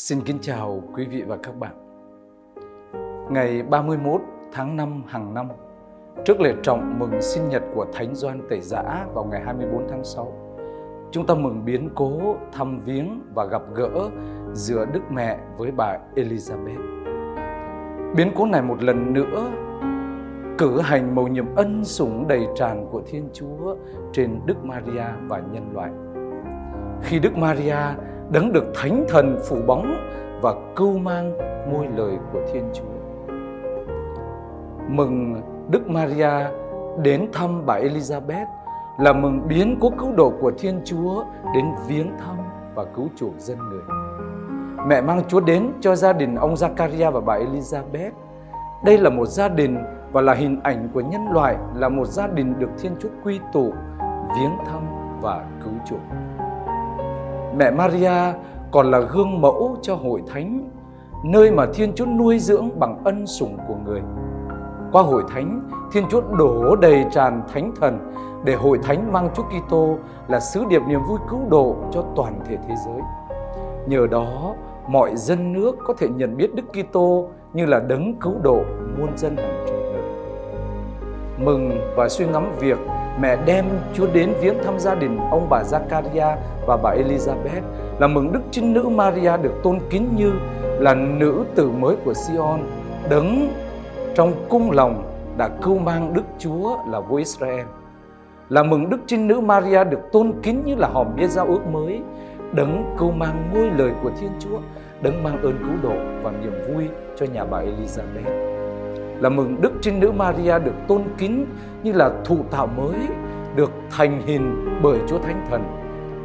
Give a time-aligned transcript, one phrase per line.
[0.00, 1.72] Xin kính chào quý vị và các bạn.
[3.30, 4.20] Ngày 31
[4.52, 5.48] tháng 5 hàng năm,
[6.24, 10.04] trước lễ trọng mừng sinh nhật của Thánh Doan Tẩy Giã vào ngày 24 tháng
[10.04, 10.32] 6,
[11.10, 14.10] chúng ta mừng biến cố thăm viếng và gặp gỡ
[14.52, 17.04] giữa Đức Mẹ với bà Elizabeth.
[18.16, 19.50] Biến cố này một lần nữa
[20.58, 23.76] cử hành mầu nhiệm ân sủng đầy tràn của Thiên Chúa
[24.12, 25.90] trên Đức Maria và nhân loại.
[27.02, 27.76] Khi Đức Maria
[28.32, 29.94] đấng được thánh thần phủ bóng
[30.42, 31.32] và cưu mang
[31.72, 32.84] ngôi lời của Thiên Chúa.
[34.88, 36.30] Mừng Đức Maria
[37.02, 38.46] đến thăm bà Elizabeth
[38.98, 41.24] là mừng biến cố cứu độ của Thiên Chúa
[41.54, 42.36] đến viếng thăm
[42.74, 43.82] và cứu chuộc dân người.
[44.86, 48.10] Mẹ mang Chúa đến cho gia đình ông Zakaria và bà Elizabeth.
[48.84, 49.78] Đây là một gia đình
[50.12, 53.40] và là hình ảnh của nhân loại, là một gia đình được Thiên Chúa quy
[53.52, 53.72] tụ,
[54.36, 54.82] viếng thăm
[55.20, 56.00] và cứu chuộc.
[57.56, 58.32] Mẹ Maria
[58.70, 60.70] còn là gương mẫu cho hội thánh,
[61.24, 64.00] nơi mà Thiên Chúa nuôi dưỡng bằng ân sủng của người.
[64.92, 68.12] Qua hội thánh, Thiên Chúa đổ đầy tràn thánh thần
[68.44, 69.96] để hội thánh mang Chúa Kitô
[70.28, 73.00] là sứ điệp niềm vui cứu độ cho toàn thể thế giới.
[73.86, 74.54] Nhờ đó,
[74.88, 78.60] mọi dân nước có thể nhận biết Đức Kitô như là đấng cứu độ
[78.98, 80.02] muôn dân hàng triệu người.
[81.38, 82.78] Mừng và suy ngẫm việc
[83.20, 87.62] mẹ đem Chúa đến viếng thăm gia đình ông bà Zakaria và bà Elizabeth
[87.98, 90.32] là mừng Đức Trinh Nữ Maria được tôn kính như
[90.78, 92.60] là nữ tử mới của Sion,
[93.10, 93.52] đấng
[94.14, 95.02] trong cung lòng
[95.36, 97.66] đã cưu mang Đức Chúa là vua Israel.
[98.48, 101.66] Là mừng Đức Trinh Nữ Maria được tôn kính như là hòm bia giao ước
[101.66, 102.00] mới,
[102.52, 104.58] đấng cưu mang ngôi lời của Thiên Chúa,
[105.02, 108.49] đấng mang ơn cứu độ và niềm vui cho nhà bà Elizabeth
[109.20, 111.46] là mừng Đức Trinh Nữ Maria được tôn kính
[111.82, 112.96] như là thụ tạo mới,
[113.56, 115.62] được thành hình bởi Chúa Thánh Thần,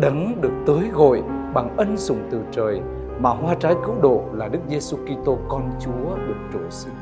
[0.00, 1.22] đấng được tới gọi
[1.54, 2.80] bằng ân sủng từ trời
[3.20, 6.94] mà hoa trái cứu độ là Đức Giêsu Kitô con Chúa được trổ sinh.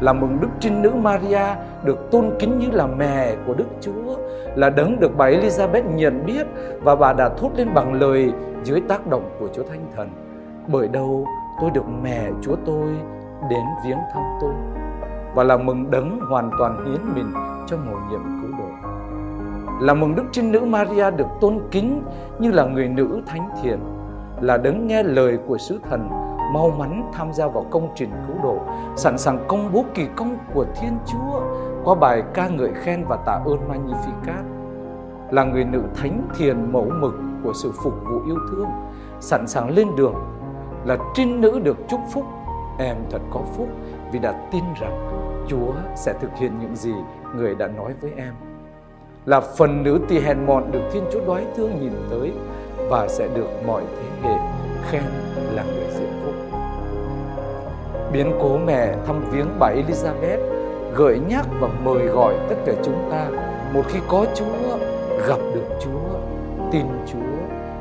[0.00, 1.44] Là mừng Đức Trinh Nữ Maria
[1.84, 4.16] được tôn kính như là mẹ của Đức Chúa,
[4.56, 6.46] là đấng được bà Elizabeth nhận biết
[6.82, 8.32] và bà đã thốt lên bằng lời
[8.64, 10.08] dưới tác động của Chúa Thánh Thần.
[10.68, 11.26] Bởi đâu
[11.60, 12.88] tôi được mẹ Chúa tôi
[13.50, 14.52] đến viếng thăm tôi
[15.36, 17.32] và là mừng đấng hoàn toàn hiến mình
[17.66, 18.88] cho mầu nhiệm cứu độ.
[19.80, 22.02] Là mừng Đức Trinh Nữ Maria được tôn kính
[22.38, 23.78] như là người nữ thánh thiện,
[24.40, 26.08] là đấng nghe lời của sứ thần,
[26.52, 28.58] mau mắn tham gia vào công trình cứu độ,
[28.96, 31.40] sẵn sàng công bố kỳ công của Thiên Chúa
[31.84, 34.42] qua bài ca ngợi khen và tạ ơn Magnificat.
[35.30, 37.14] Là người nữ thánh thiền mẫu mực
[37.44, 38.68] của sự phục vụ yêu thương,
[39.20, 40.14] sẵn sàng lên đường,
[40.84, 42.24] là trinh nữ được chúc phúc,
[42.78, 43.68] em thật có phúc
[44.12, 46.94] vì đã tin rằng Chúa sẽ thực hiện những gì
[47.36, 48.34] người đã nói với em.
[49.24, 52.32] Là phần nữ tỳ hèn mọn được Thiên Chúa đoái thương nhìn tới
[52.90, 54.36] và sẽ được mọi thế hệ
[54.88, 55.02] khen
[55.52, 56.34] là người diễm phúc.
[58.12, 60.38] Biến cố mẹ thăm viếng bà Elizabeth
[60.94, 63.30] gợi nhắc và mời gọi tất cả chúng ta
[63.74, 64.78] một khi có Chúa,
[65.28, 66.18] gặp được Chúa,
[66.72, 67.36] tin Chúa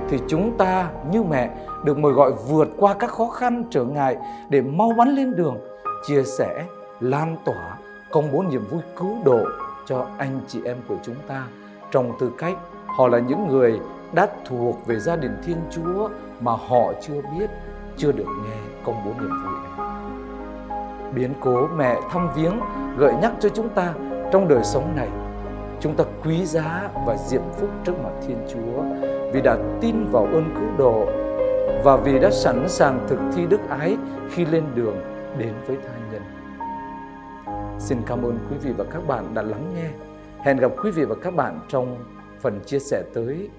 [0.09, 1.50] thì chúng ta như mẹ
[1.84, 4.18] được mời gọi vượt qua các khó khăn trở ngại
[4.50, 5.58] để mau mắn lên đường
[6.08, 6.66] chia sẻ
[7.00, 7.78] lan tỏa
[8.11, 9.45] công bố niềm vui cứu độ
[9.85, 11.44] cho anh chị em của chúng ta
[11.91, 13.79] trong tư cách họ là những người
[14.13, 17.50] đã thuộc về gia đình Thiên Chúa mà họ chưa biết,
[17.97, 19.89] chưa được nghe công bố niềm vui này.
[21.13, 22.59] Biến cố mẹ thăm viếng
[22.97, 23.94] gợi nhắc cho chúng ta
[24.31, 25.09] trong đời sống này
[25.79, 28.83] chúng ta quý giá và diệm phúc trước mặt Thiên Chúa
[29.33, 31.06] vì đã tin vào ơn cứu độ
[31.83, 33.97] và vì đã sẵn sàng thực thi đức ái
[34.31, 34.97] khi lên đường
[35.38, 36.22] đến với tha nhân.
[37.80, 39.90] Xin cảm ơn quý vị và các bạn đã lắng nghe.
[40.40, 42.06] Hẹn gặp quý vị và các bạn trong
[42.41, 43.50] phần chia sẻ tới